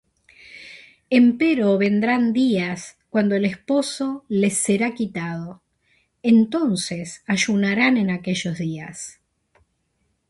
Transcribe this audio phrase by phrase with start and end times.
[1.19, 5.61] Empero vendrán días cuando el esposo les será quitado:
[6.23, 9.21] entonces ayunarán en aquellos días.